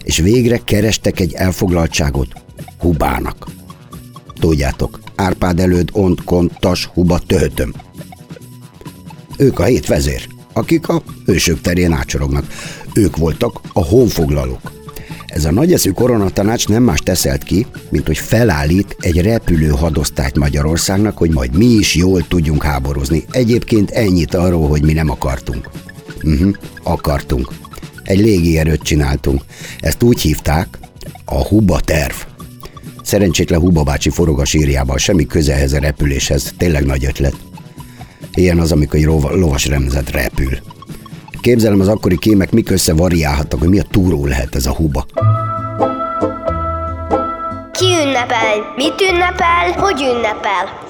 és 0.04 0.18
végre 0.18 0.60
kerestek 0.64 1.20
egy 1.20 1.32
elfoglaltságot 1.32 2.28
Hubának. 2.78 3.46
Tudjátok, 4.40 4.98
Árpád 5.14 5.60
előtt 5.60 5.94
ont 5.94 6.24
kontas 6.24 6.84
huba 6.84 7.18
töhötöm. 7.18 7.72
Ők 9.36 9.58
a 9.58 9.64
hét 9.64 9.86
vezér, 9.86 10.28
akik 10.52 10.88
a 10.88 11.02
hősök 11.26 11.60
terén 11.60 11.92
ácsorognak. 11.92 12.44
Ők 12.94 13.16
voltak 13.16 13.60
a 13.72 13.84
honfoglalók. 13.84 14.77
Ez 15.28 15.44
a 15.44 15.52
nagyeszű 15.52 15.90
koronatanács 15.90 16.68
nem 16.68 16.82
más 16.82 16.98
teszelt 16.98 17.42
ki, 17.42 17.66
mint 17.88 18.06
hogy 18.06 18.18
felállít 18.18 18.96
egy 19.00 19.20
repülő 19.20 19.68
hadosztályt 19.68 20.38
Magyarországnak, 20.38 21.18
hogy 21.18 21.30
majd 21.30 21.56
mi 21.56 21.64
is 21.64 21.94
jól 21.94 22.26
tudjunk 22.28 22.62
háborúzni. 22.62 23.24
Egyébként 23.30 23.90
ennyit 23.90 24.34
arról, 24.34 24.68
hogy 24.68 24.82
mi 24.82 24.92
nem 24.92 25.10
akartunk. 25.10 25.70
Uh-huh, 26.24 26.54
akartunk. 26.82 27.52
Egy 28.02 28.18
légierőt 28.18 28.82
csináltunk. 28.82 29.42
Ezt 29.80 30.02
úgy 30.02 30.20
hívták, 30.20 30.78
a 31.24 31.46
Huba 31.46 31.80
terv. 31.80 32.14
Szerencsétlen 33.02 33.60
Huba 33.60 33.82
bácsi 33.82 34.10
forog 34.10 34.40
a 34.40 34.44
sírjában, 34.44 34.98
semmi 34.98 35.26
köze 35.26 35.54
ehhez 35.54 35.72
a 35.72 35.78
repüléshez, 35.78 36.54
tényleg 36.56 36.84
nagy 36.84 37.04
ötlet. 37.04 37.36
Ilyen 38.34 38.58
az, 38.58 38.72
amikor 38.72 38.98
egy 38.98 39.04
lovas 39.04 39.66
remzet 39.66 40.10
repül. 40.10 40.58
Képzelem 41.40 41.80
az 41.80 41.88
akkori 41.88 42.18
kémek 42.18 42.52
mik 42.52 42.70
össze 42.70 42.94
variálhattak, 42.94 43.58
hogy 43.58 43.68
mi 43.68 43.78
a 43.78 43.84
túró 43.90 44.26
lehet 44.26 44.54
ez 44.54 44.66
a 44.66 44.74
huba. 44.74 45.06
Ki 47.72 47.84
ünnepel? 47.84 48.72
Mit 48.76 49.00
ünnepel? 49.10 49.72
Hogy 49.76 50.00
ünnepel? 50.00 50.86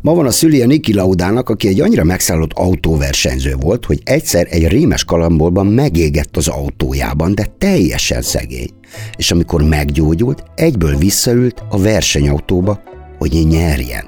Ma 0.00 0.14
van 0.14 0.26
a 0.26 0.30
szüli 0.30 0.62
a 0.62 0.66
Niki 0.66 0.94
Laudának, 0.94 1.48
aki 1.48 1.68
egy 1.68 1.80
annyira 1.80 2.04
megszállott 2.04 2.52
autóversenyző 2.52 3.54
volt, 3.60 3.84
hogy 3.84 4.00
egyszer 4.04 4.46
egy 4.50 4.68
rémes 4.68 5.04
kalambolban 5.04 5.66
megégett 5.66 6.36
az 6.36 6.48
autójában, 6.48 7.34
de 7.34 7.46
teljesen 7.58 8.22
szegény. 8.22 8.70
És 9.16 9.30
amikor 9.30 9.62
meggyógyult, 9.62 10.42
egyből 10.54 10.96
visszaült 10.96 11.62
a 11.70 11.78
versenyautóba, 11.78 12.82
hogy 13.18 13.46
nyerjen. 13.48 14.04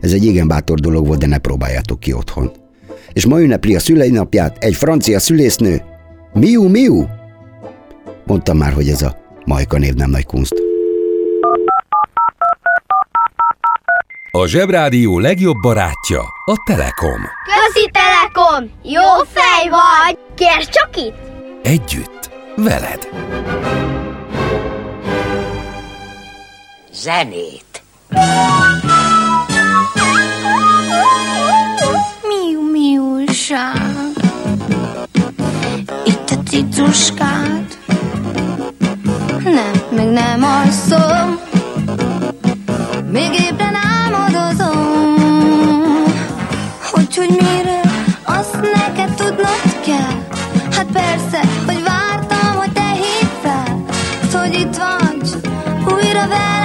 Ez 0.00 0.12
egy 0.12 0.24
igen 0.24 0.48
bátor 0.48 0.78
dolog 0.80 1.06
volt, 1.06 1.18
de 1.18 1.26
ne 1.26 1.38
próbáljátok 1.38 2.00
ki 2.00 2.12
otthon. 2.12 2.57
És 3.18 3.26
ma 3.26 3.40
ünnepli 3.40 3.74
a 3.74 3.80
szüleinapját 3.80 4.56
egy 4.58 4.74
francia 4.74 5.18
szülésznő. 5.18 5.82
Miu, 6.32 6.68
miu! 6.68 7.04
Mondtam 8.24 8.56
már, 8.56 8.72
hogy 8.72 8.88
ez 8.88 9.02
a 9.02 9.16
Majka 9.44 9.78
név 9.78 9.94
nem 9.94 10.10
nagy 10.10 10.26
kunst. 10.26 10.54
A 14.30 14.46
Zsebrádió 14.46 15.18
legjobb 15.18 15.56
barátja 15.62 16.20
a 16.44 16.62
Telekom. 16.66 17.20
Közi 17.44 17.90
Telekom! 17.92 18.70
Jó 18.82 19.24
fej 19.32 19.68
vagy! 19.68 20.18
Kérd 20.34 20.68
csak 20.68 20.96
itt! 20.96 21.16
Együtt, 21.62 22.30
veled. 22.56 23.08
Zenét. 26.92 27.82
Miúság 33.48 33.96
Itt 36.04 36.30
a 36.30 36.42
cicuskád. 36.48 37.78
Nem, 39.44 39.72
még 39.90 40.06
nem 40.06 40.42
alszom. 40.42 41.38
Még 43.10 43.32
ébren 43.32 43.74
álmodozom. 43.74 45.14
Hogy, 46.90 47.16
hogy 47.16 47.30
mire 47.30 47.80
Azt 48.24 48.60
neked 48.60 49.14
tudnod 49.14 49.80
kell? 49.84 50.22
Hát 50.72 50.86
persze, 50.92 51.40
hogy 51.66 51.82
vártam, 51.84 52.54
hogy 52.56 52.72
te 52.72 52.90
hidd 52.92 53.28
fel. 53.42 53.84
Hogy 54.32 54.54
itt 54.54 54.76
vagy 54.76 55.36
Újra 55.84 56.28
velem 56.28 56.57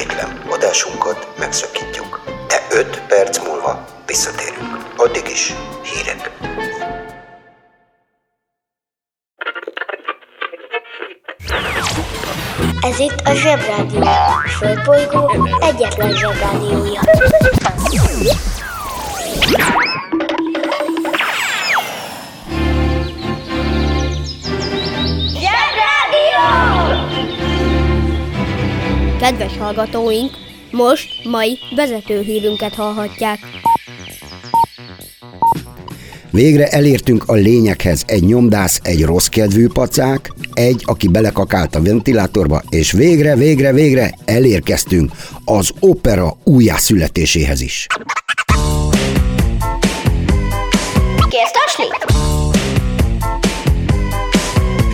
Ismétlem, 0.00 0.42
adásunkat 0.48 1.28
megszakítjuk. 1.38 2.20
De 2.48 2.66
5 2.70 3.02
perc 3.08 3.38
múlva 3.38 3.84
Visszatérünk. 4.06 4.84
Addig 4.96 5.28
is 5.28 5.54
hírek. 5.82 6.30
Ez 12.80 12.98
itt 12.98 13.20
a 13.24 13.34
Zsebrádió. 13.34 14.02
Földbolygó 14.58 15.48
egyetlen 15.60 16.16
Zsebrádiója. 16.16 17.00
Kedves 29.30 29.56
hallgatóink, 29.56 30.30
most 30.70 31.24
mai 31.24 31.58
vezetőhírünket 31.76 32.74
hallhatják. 32.74 33.38
Végre 36.30 36.68
elértünk 36.68 37.24
a 37.26 37.32
lényeghez. 37.32 38.02
Egy 38.06 38.24
nyomdász, 38.24 38.80
egy 38.82 39.04
rossz 39.04 39.26
kedvű 39.26 39.66
pacák, 39.68 40.32
egy, 40.52 40.82
aki 40.86 41.08
belekakált 41.08 41.74
a 41.74 41.82
ventilátorba, 41.82 42.62
és 42.68 42.92
végre, 42.92 43.36
végre, 43.36 43.72
végre 43.72 44.14
elérkeztünk 44.24 45.10
az 45.44 45.70
opera 45.80 46.36
újjászületéséhez 46.44 47.60
is. 47.60 47.86
Kérsz 51.28 51.52
tasni? 51.52 51.84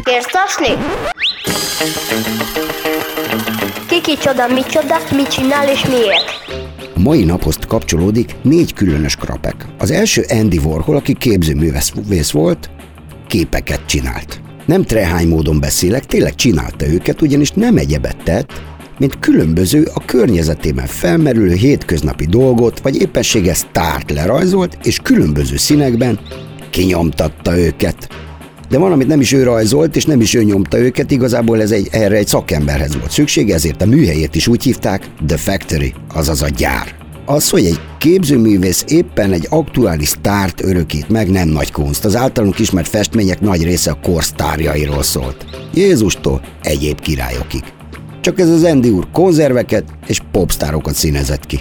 Kérsz 0.05 0.31
tasni? 0.31 0.75
Ki 4.07 4.13
kicsoda, 4.13 4.47
micsoda, 4.47 4.97
mit 5.17 5.29
csinál 5.29 5.69
és 5.69 5.85
miért? 5.87 6.25
A 6.95 7.01
mai 7.01 7.25
naphoz 7.25 7.59
kapcsolódik 7.69 8.35
négy 8.43 8.73
különös 8.73 9.17
krapek. 9.17 9.67
Az 9.79 9.91
első 9.91 10.25
Andy 10.29 10.59
Warhol, 10.59 10.97
aki 10.97 11.15
képzőművész 11.15 12.31
volt, 12.31 12.71
képeket 13.27 13.87
csinált. 13.87 14.41
Nem 14.67 14.83
trehány 14.83 15.29
módon 15.29 15.61
beszélek, 15.61 16.05
tényleg 16.07 16.35
csinálta 16.35 16.87
őket, 16.87 17.23
ugyanis 17.23 17.51
nem 17.51 17.77
egyebet 17.77 18.17
tett, 18.25 18.53
mint 18.99 19.19
különböző 19.19 19.89
a 19.95 20.05
környezetében 20.05 20.87
felmerülő 20.87 21.55
hétköznapi 21.55 22.27
dolgot, 22.27 22.81
vagy 22.81 23.01
éppenséggel 23.01 23.55
sztárt 23.55 24.11
lerajzolt, 24.11 24.79
és 24.83 24.99
különböző 25.03 25.57
színekben 25.57 26.19
kinyomtatta 26.71 27.59
őket. 27.59 28.09
De 28.69 28.79
van, 28.79 28.93
amit 28.93 29.07
nem 29.07 29.21
is 29.21 29.33
ő 29.33 29.43
rajzolt, 29.43 29.97
és 29.97 30.05
nem 30.05 30.21
is 30.21 30.35
ő 30.35 30.43
nyomta 30.43 30.79
őket, 30.79 31.11
igazából 31.11 31.61
ez 31.61 31.71
egy, 31.71 31.89
erre 31.91 32.17
egy 32.17 32.27
szakemberhez 32.27 32.97
volt 32.97 33.11
szükség, 33.11 33.51
ezért 33.51 33.83
a 33.83 33.87
műhelyét 33.87 34.35
is 34.35 34.49
úgy 34.49 34.63
hívták 34.63 35.11
The 35.27 35.37
Factory, 35.37 35.95
azaz 36.15 36.43
a 36.43 36.49
gyár. 36.49 36.95
Az, 37.27 37.51
hogy 37.51 37.65
egy 37.65 37.81
képzőművész 37.99 38.85
éppen 38.89 39.33
egy 39.33 39.47
aktuális 39.51 40.09
sztárt 40.09 40.65
örökít 40.65 41.09
meg, 41.09 41.31
nem 41.31 41.49
nagy 41.49 41.73
kunst. 41.73 42.05
Az 42.05 42.17
általunk 42.17 42.59
ismert 42.59 42.89
festmények 42.89 43.41
nagy 43.41 43.63
része 43.63 43.91
a 43.91 43.99
korsztárjairól 44.03 45.03
szólt. 45.03 45.47
Jézustól 45.75 46.41
egyéb 46.63 47.01
királyokig. 47.01 47.63
Csak 48.21 48.41
ez 48.41 48.49
az 48.49 48.65
Andy 48.65 48.89
úr 48.89 49.07
konzerveket 49.13 49.85
és 50.07 50.21
popstárokat 50.33 50.95
színezett 50.95 51.47
ki. 51.47 51.61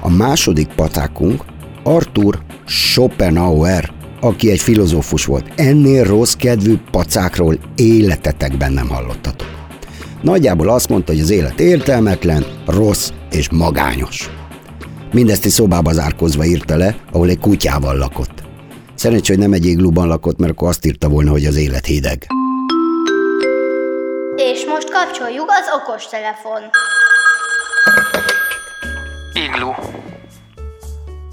A 0.00 0.10
második 0.10 0.66
patákunk 0.66 1.44
Arthur 1.82 2.38
Schopenhauer, 2.66 3.92
aki 4.22 4.50
egy 4.50 4.60
filozófus 4.60 5.24
volt. 5.24 5.46
Ennél 5.56 6.04
rossz 6.04 6.32
kedvű 6.32 6.78
pacákról 6.90 7.58
életetekben 7.76 8.72
nem 8.72 8.88
hallottatok. 8.88 9.48
Nagyjából 10.22 10.68
azt 10.68 10.88
mondta, 10.88 11.12
hogy 11.12 11.20
az 11.20 11.30
élet 11.30 11.60
értelmetlen, 11.60 12.44
rossz 12.66 13.10
és 13.30 13.50
magányos. 13.50 14.30
Mindezt 15.12 15.44
egy 15.44 15.50
szobába 15.50 15.92
zárkozva 15.92 16.44
írta 16.44 16.76
le, 16.76 16.96
ahol 17.12 17.28
egy 17.28 17.38
kutyával 17.38 17.96
lakott. 17.96 18.42
Szerencsé, 18.94 19.32
hogy 19.32 19.42
nem 19.42 19.52
egy 19.52 19.66
égluban 19.66 20.08
lakott, 20.08 20.38
mert 20.38 20.52
akkor 20.52 20.68
azt 20.68 20.86
írta 20.86 21.08
volna, 21.08 21.30
hogy 21.30 21.44
az 21.44 21.56
élet 21.56 21.86
hideg. 21.86 22.26
És 24.36 24.64
most 24.66 24.90
kapcsoljuk 24.90 25.50
az 25.50 25.80
okos 25.80 26.06
telefon. 26.06 26.60
Iglu. 29.34 30.11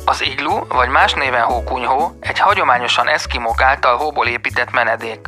Az 0.09 0.21
iglu, 0.21 0.67
vagy 0.67 0.89
más 0.89 1.13
néven 1.13 1.41
hókunyhó, 1.41 2.17
egy 2.19 2.39
hagyományosan 2.39 3.07
eszkimók 3.09 3.61
által 3.61 3.97
hóból 3.97 4.27
épített 4.27 4.71
menedék. 4.71 5.19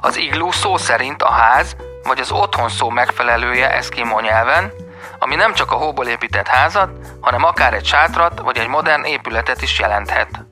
Az 0.00 0.16
iglu 0.16 0.52
szó 0.52 0.76
szerint 0.76 1.22
a 1.22 1.30
ház, 1.30 1.76
vagy 2.02 2.20
az 2.20 2.32
otthon 2.32 2.68
szó 2.68 2.88
megfelelője 2.88 3.72
eszkimó 3.72 4.20
nyelven, 4.20 4.72
ami 5.18 5.34
nem 5.34 5.54
csak 5.54 5.72
a 5.72 5.76
hóból 5.76 6.06
épített 6.06 6.46
házat, 6.46 6.90
hanem 7.20 7.44
akár 7.44 7.74
egy 7.74 7.84
sátrat 7.84 8.40
vagy 8.40 8.58
egy 8.58 8.68
modern 8.68 9.04
épületet 9.04 9.62
is 9.62 9.78
jelenthet. 9.78 10.44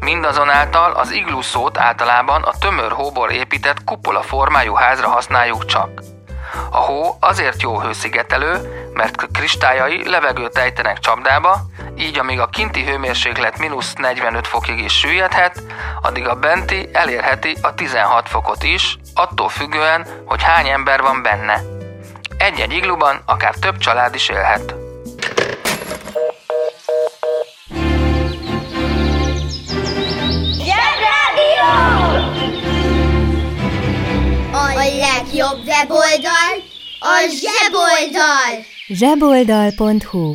Mindazonáltal 0.00 0.92
az 0.92 1.10
iglu 1.10 1.42
szót 1.42 1.78
általában 1.78 2.42
a 2.42 2.58
tömör 2.60 2.92
hóból 2.92 3.30
épített 3.30 3.84
kupola 3.84 4.22
formájú 4.22 4.74
házra 4.74 5.08
használjuk 5.08 5.64
csak. 5.64 6.11
A 6.70 6.76
hó 6.76 7.16
azért 7.20 7.62
jó 7.62 7.80
hőszigetelő, 7.80 8.82
mert 8.94 9.26
kristályai 9.32 10.08
levegőt 10.08 10.58
ejtenek 10.58 10.98
csapdába, 10.98 11.60
így 11.96 12.18
amíg 12.18 12.40
a 12.40 12.46
kinti 12.46 12.84
hőmérséklet 12.84 13.58
mínusz 13.58 13.92
45 13.94 14.46
fokig 14.46 14.78
is 14.78 14.98
süllyedhet, 14.98 15.62
addig 16.02 16.28
a 16.28 16.34
benti 16.34 16.88
elérheti 16.92 17.56
a 17.60 17.74
16 17.74 18.28
fokot 18.28 18.62
is, 18.62 18.98
attól 19.14 19.48
függően, 19.48 20.06
hogy 20.24 20.42
hány 20.42 20.68
ember 20.68 21.00
van 21.00 21.22
benne. 21.22 21.60
Egy-egy 22.36 22.72
igluban 22.72 23.22
akár 23.26 23.54
több 23.54 23.78
család 23.78 24.14
is 24.14 24.28
élhet. 24.28 24.81
Legjobb 35.52 35.66
weboldal 35.66 36.54
a 36.98 37.28
zseboldal! 37.40 38.64
zseboldal.hu 38.88 40.34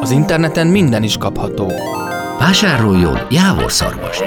Az 0.00 0.10
interneten 0.10 0.66
minden 0.66 1.02
is 1.02 1.16
kapható. 1.16 1.72
Vásároljon 2.38 3.26
Jávor 3.30 3.72
Szarvast! 3.72 4.24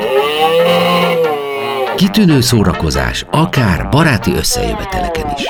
Kitűnő 1.95 2.41
szórakozás, 2.41 3.25
akár 3.31 3.89
baráti 3.89 4.31
összejöveteleken 4.31 5.33
is. 5.37 5.47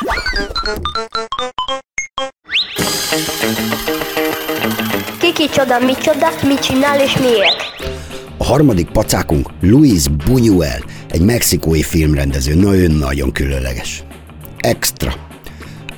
Ki 5.19 5.33
kicsoda, 5.33 5.79
micsoda, 5.79 6.27
mit 6.47 6.59
csinál 6.59 6.99
és 6.99 7.17
miért? 7.17 7.71
A 8.37 8.43
harmadik 8.43 8.89
pacákunk 8.91 9.49
Luis 9.61 10.03
Buñuel, 10.07 10.83
egy 11.09 11.21
mexikói 11.21 11.83
filmrendező, 11.83 12.55
na 12.55 12.75
ő 12.75 12.87
nagyon 12.87 13.31
különleges. 13.31 14.03
Extra. 14.63 15.13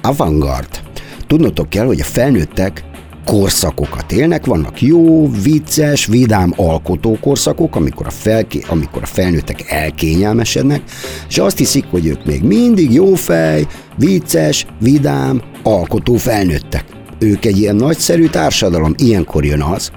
Avantgard. 0.01 0.81
Tudnotok 1.27 1.69
kell, 1.69 1.85
hogy 1.85 1.99
a 1.99 2.03
felnőttek 2.03 2.83
korszakokat 3.25 4.11
élnek, 4.11 4.45
vannak 4.45 4.81
jó, 4.81 5.31
vicces, 5.31 6.05
vidám 6.05 6.53
alkotó 6.55 7.17
korszakok, 7.21 7.75
amikor 7.75 8.05
a, 8.05 8.09
felké, 8.09 8.61
amikor 8.67 9.01
a 9.01 9.05
felnőttek 9.05 9.71
elkényelmesednek, 9.71 10.81
és 11.27 11.37
azt 11.37 11.57
hiszik, 11.57 11.85
hogy 11.89 12.05
ők 12.05 12.25
még 12.25 12.43
mindig 12.43 12.91
jó 12.91 13.15
fej, 13.15 13.67
vicces, 13.97 14.65
vidám, 14.79 15.41
alkotó 15.63 16.15
felnőttek. 16.15 16.85
Ők 17.19 17.45
egy 17.45 17.57
ilyen 17.57 17.75
nagyszerű 17.75 18.27
társadalom, 18.27 18.93
ilyenkor 18.97 19.45
jön 19.45 19.61
az, 19.61 19.91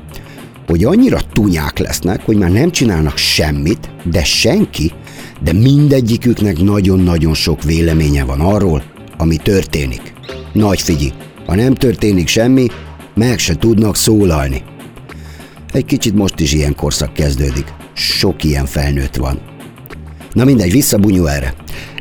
hogy 0.66 0.84
annyira 0.84 1.20
tunyák 1.32 1.78
lesznek, 1.78 2.24
hogy 2.24 2.36
már 2.36 2.50
nem 2.50 2.70
csinálnak 2.70 3.16
semmit, 3.16 3.90
de 4.10 4.24
senki, 4.24 4.92
de 5.42 5.52
mindegyiküknek 5.52 6.60
nagyon-nagyon 6.60 7.34
sok 7.34 7.62
véleménye 7.62 8.24
van 8.24 8.40
arról, 8.40 8.82
ami 9.16 9.36
történik. 9.36 10.14
Nagy 10.52 10.80
figyi, 10.80 11.12
ha 11.46 11.54
nem 11.54 11.74
történik 11.74 12.28
semmi, 12.28 12.66
meg 13.14 13.38
se 13.38 13.54
tudnak 13.54 13.96
szólalni. 13.96 14.62
Egy 15.72 15.84
kicsit 15.84 16.14
most 16.14 16.40
is 16.40 16.52
ilyen 16.52 16.74
korszak 16.74 17.12
kezdődik. 17.12 17.72
Sok 17.92 18.44
ilyen 18.44 18.66
felnőtt 18.66 19.16
van. 19.16 19.40
Na 20.32 20.44
mindegy, 20.44 20.72
visszabunyó 20.72 21.26
erre. 21.26 21.54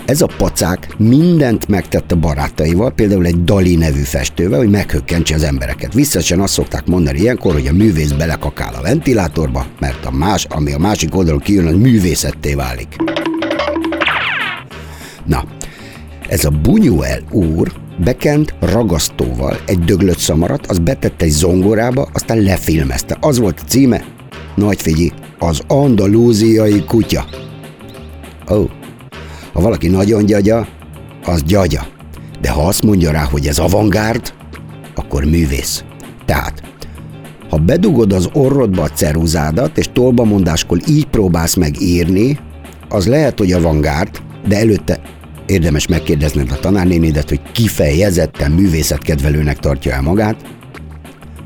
Ez 0.08 0.22
a 0.22 0.30
pacák 0.38 0.96
mindent 0.98 1.67
megtett 1.67 2.12
a 2.12 2.15
barátaival, 2.15 2.91
például 2.91 3.26
egy 3.26 3.43
Dali 3.43 3.76
nevű 3.76 4.02
festővel, 4.02 4.58
hogy 4.58 4.70
meghökkentse 4.70 5.36
az 5.36 5.43
embereket. 5.43 5.93
Visszasen 5.93 6.39
azt 6.39 6.54
szokták 6.54 6.86
mondani 6.86 7.20
ilyenkor, 7.20 7.54
hogy 7.54 7.67
a 7.67 7.74
művész 7.74 8.12
belekakál 8.12 8.74
a 8.74 8.82
ventilátorba, 8.82 9.65
mert 9.80 10.06
a 10.06 10.12
más, 10.12 10.46
ami 10.50 10.74
a 10.74 10.78
másik 10.78 11.15
oldalon 11.15 11.39
kijön, 11.39 11.65
az 11.65 11.74
művészetté 11.74 12.54
válik. 12.54 12.96
Na, 15.26 15.43
ez 16.30 16.46
a 16.46 16.50
Buñuel 16.63 17.22
úr 17.32 17.72
bekent 18.04 18.54
ragasztóval 18.60 19.60
egy 19.65 19.80
döglött 19.80 20.20
szamarat, 20.20 20.67
az 20.67 20.80
betette 20.80 21.26
egy 21.26 21.32
zongorába, 21.32 22.10
aztán 22.13 22.38
lefilmezte. 22.38 23.17
Az 23.20 23.39
volt 23.39 23.60
a 23.60 23.67
címe, 23.67 24.04
nagy 24.56 24.82
figyi, 24.82 25.12
az 25.39 25.62
andalúziai 25.67 26.84
kutya. 26.84 27.26
Oh. 28.48 28.70
Ha 29.58 29.63
valaki 29.63 29.88
nagyon 29.88 30.26
gyagya, 30.26 30.67
az 31.26 31.43
gyagya. 31.43 31.88
De 32.41 32.50
ha 32.50 32.62
azt 32.62 32.84
mondja 32.84 33.12
rá, 33.12 33.24
hogy 33.24 33.48
ez 33.48 33.60
avantgárd, 33.60 34.34
akkor 34.96 35.24
művész. 35.24 35.84
Tehát 36.26 36.63
Ha 37.50 37.58
bedugod 37.58 38.13
az 38.13 38.30
orrodba 38.34 38.82
a 38.82 38.89
ceruzádat, 38.89 39.78
és 39.78 39.89
tolbamondáskor 39.93 40.78
így 40.88 41.06
próbálsz 41.06 41.56
meg 41.56 41.82
írni, 41.82 42.39
az 42.89 43.08
lehet, 43.08 43.38
hogy 43.38 43.52
avantgárd, 43.52 44.22
de 44.48 44.58
előtte 44.58 45.02
érdemes 45.46 45.88
megkérdezned 45.88 46.52
a 46.52 46.60
tanárnénidet, 46.60 47.30
hogy 47.30 47.41
kifejezetten 47.52 48.52
művészetkedvelőnek 48.52 49.58
tartja 49.58 49.93
el 49.93 50.02
magát. 50.02 50.36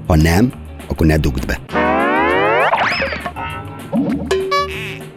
Ha 0.08 0.16
nem, 0.16 0.54
akkor 0.88 1.08
ne 1.08 1.18
dugd 1.18 1.46
be. 1.46 1.81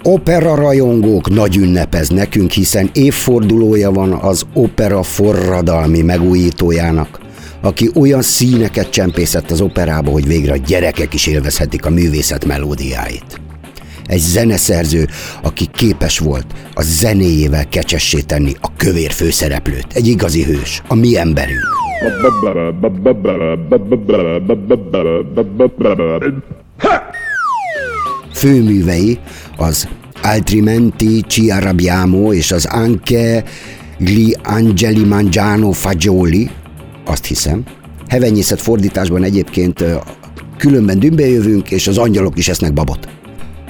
Opera 0.06 0.54
rajongók 0.54 1.30
nagy 1.30 1.56
ünnepez 1.56 2.08
nekünk, 2.08 2.50
hiszen 2.50 2.90
évfordulója 2.92 3.90
van 3.90 4.12
az 4.12 4.42
opera 4.52 5.02
forradalmi 5.02 6.02
megújítójának, 6.02 7.20
aki 7.60 7.90
olyan 7.94 8.22
színeket 8.22 8.90
csempészett 8.90 9.50
az 9.50 9.60
operába, 9.60 10.10
hogy 10.10 10.26
végre 10.26 10.52
a 10.52 10.56
gyerekek 10.56 11.14
is 11.14 11.26
élvezhetik 11.26 11.86
a 11.86 11.90
művészet 11.90 12.44
melódiáit. 12.44 13.40
Egy 14.06 14.18
zeneszerző, 14.18 15.08
aki 15.42 15.66
képes 15.72 16.18
volt 16.18 16.46
a 16.74 16.82
zenéjével 16.82 17.68
kecsessé 17.68 18.20
tenni 18.20 18.52
a 18.60 18.68
kövér 18.76 19.10
főszereplőt. 19.10 19.86
Egy 19.94 20.06
igazi 20.06 20.44
hős, 20.44 20.82
a 20.88 20.94
mi 20.94 21.18
emberünk. 21.18 21.60
Főművei 28.32 29.18
az 29.56 29.88
Altrimenti 30.22 31.24
ci 31.28 31.50
arrabbiamo 31.50 32.32
és 32.32 32.52
az 32.52 32.64
Anche 32.64 33.44
gli 33.98 34.36
angeli 34.42 35.04
mangiano 35.04 35.72
fagioli, 35.72 36.50
azt 37.04 37.24
hiszem. 37.24 37.62
Hevenyészet 38.08 38.60
fordításban 38.60 39.22
egyébként 39.22 39.84
különben 40.58 40.98
dümbe 40.98 41.26
jövünk, 41.26 41.70
és 41.70 41.86
az 41.86 41.98
angyalok 41.98 42.38
is 42.38 42.48
esznek 42.48 42.72
babot. 42.72 43.08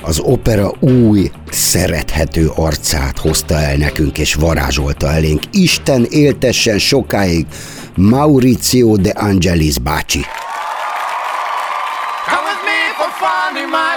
Az 0.02 0.18
opera 0.18 0.72
új, 0.80 1.30
szerethető 1.50 2.48
arcát 2.54 3.18
hozta 3.18 3.60
el 3.60 3.76
nekünk 3.76 4.18
és 4.18 4.34
varázsolta 4.34 5.12
elénk. 5.12 5.42
Isten 5.52 6.06
éltessen 6.10 6.78
sokáig 6.78 7.46
Maurizio 7.96 8.96
de 8.96 9.10
Angelis 9.10 9.78
bácsi. 9.78 10.20
Come 12.26 12.42
with 12.48 12.62
me 12.64 12.80
for 12.96 13.10
fun 13.20 13.62
in 13.62 13.68
my. 13.68 13.94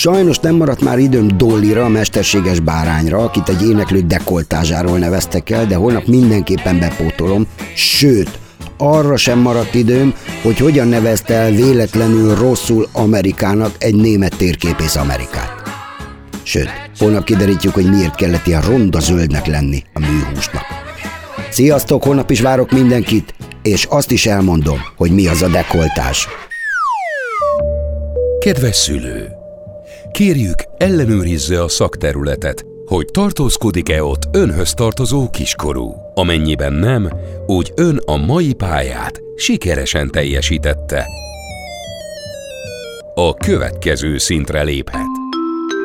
Sajnos 0.00 0.38
nem 0.38 0.54
maradt 0.54 0.80
már 0.80 0.98
időm 0.98 1.28
Dollira, 1.36 1.84
a 1.84 1.88
mesterséges 1.88 2.60
bárányra, 2.60 3.18
akit 3.18 3.48
egy 3.48 3.68
éneklő 3.68 4.00
dekoltázsáról 4.00 4.98
neveztek 4.98 5.50
el, 5.50 5.66
de 5.66 5.74
holnap 5.74 6.06
mindenképpen 6.06 6.78
bepótolom, 6.78 7.46
sőt, 7.74 8.38
arra 8.76 9.16
sem 9.16 9.38
maradt 9.38 9.74
időm, 9.74 10.14
hogy 10.42 10.58
hogyan 10.58 10.88
nevezte 10.88 11.34
el 11.34 11.50
véletlenül 11.50 12.34
rosszul 12.34 12.88
Amerikának 12.92 13.74
egy 13.78 13.94
német 13.94 14.36
térképész 14.36 14.96
Amerikát. 14.96 15.62
Sőt, 16.42 16.70
holnap 16.98 17.24
kiderítjük, 17.24 17.74
hogy 17.74 17.90
miért 17.90 18.14
kellett 18.14 18.46
ilyen 18.46 18.62
ronda 18.62 19.00
zöldnek 19.00 19.46
lenni 19.46 19.82
a 19.92 20.00
műhúsnak. 20.00 20.64
Sziasztok, 21.50 22.04
holnap 22.04 22.30
is 22.30 22.40
várok 22.40 22.70
mindenkit, 22.70 23.34
és 23.62 23.84
azt 23.84 24.10
is 24.10 24.26
elmondom, 24.26 24.78
hogy 24.96 25.10
mi 25.10 25.26
az 25.26 25.42
a 25.42 25.48
dekoltás. 25.48 26.28
Kedves 28.38 28.76
szülő! 28.76 29.37
Kérjük, 30.12 30.62
ellenőrizze 30.76 31.62
a 31.62 31.68
szakterületet, 31.68 32.64
hogy 32.86 33.06
tartózkodik-e 33.12 34.02
ott 34.02 34.28
önhöz 34.32 34.72
tartozó 34.74 35.30
kiskorú. 35.30 35.94
Amennyiben 36.14 36.72
nem, 36.72 37.10
úgy 37.46 37.72
ön 37.76 38.00
a 38.06 38.16
mai 38.16 38.52
pályát 38.52 39.20
sikeresen 39.36 40.10
teljesítette. 40.10 41.06
A 43.14 43.34
következő 43.34 44.18
szintre 44.18 44.62
léphet. 44.62 45.06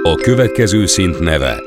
A 0.04 0.16
következő 0.16 0.86
szint 0.86 1.20
neve 1.20 1.62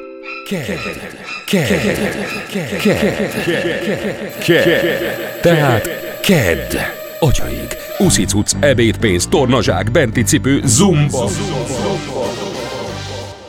Tehát 5.41 5.89
KED. 6.21 6.77
Agyaig. 7.19 7.77
Uszicuc, 7.99 8.53
ebédpénz, 8.61 9.27
tornazsák, 9.27 9.91
benti 9.91 10.23
cipő, 10.23 10.61
zumba. 10.65 11.29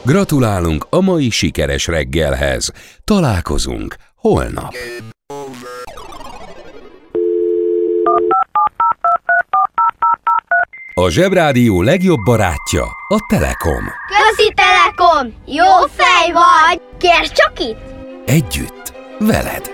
Gratulálunk 0.08 0.86
a 0.90 1.02
mai 1.02 1.30
sikeres 1.30 1.88
reggelhez. 1.88 2.72
Találkozunk 3.04 3.96
holnap. 4.16 4.74
A 10.94 11.10
Zsebrádió 11.10 11.82
legjobb 11.82 12.20
barátja 12.26 12.84
a 13.08 13.26
Telekom. 13.28 13.84
Közi 14.08 14.54
Telekom! 14.56 15.34
Jó 15.46 15.88
fej 15.88 16.32
vagy! 16.32 16.82
Kérd 16.98 17.32
csak 17.32 17.60
itt! 17.60 17.80
Együtt, 18.26 18.94
veled! 19.20 19.72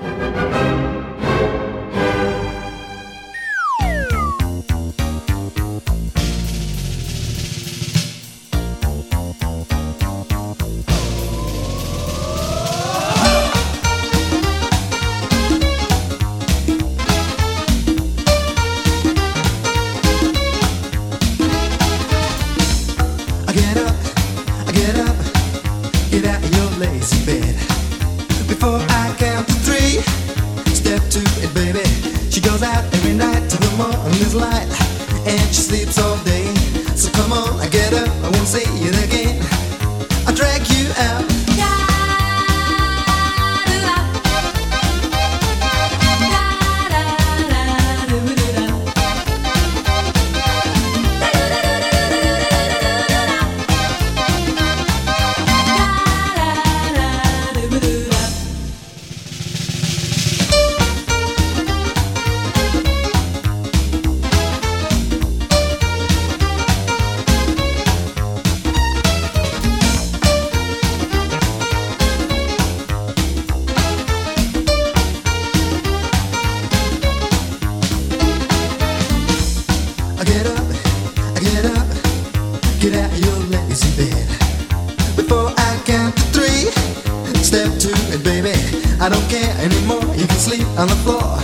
anymore. 89.64 90.04
You 90.16 90.28
can 90.28 90.38
sleep 90.38 90.68
on 90.78 90.88
the 90.90 91.00
floor. 91.04 91.40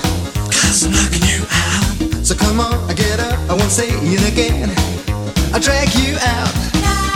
Cause 0.51 0.83
I'm 0.83 0.91
knocking 0.91 1.23
you 1.23 1.41
out. 1.49 2.25
So 2.25 2.35
come 2.35 2.59
on, 2.59 2.77
I 2.89 2.93
get 2.93 3.19
up. 3.19 3.39
I 3.49 3.53
won't 3.53 3.71
say 3.71 3.87
it 3.89 4.31
again. 4.31 4.69
I'll 5.53 5.61
drag 5.61 5.89
you 5.95 6.17
out. 6.19 7.08